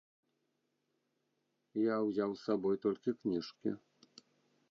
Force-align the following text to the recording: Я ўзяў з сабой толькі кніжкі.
Я 1.81 1.95
ўзяў 2.07 2.31
з 2.39 2.43
сабой 2.49 2.75
толькі 2.85 3.17
кніжкі. 3.19 3.69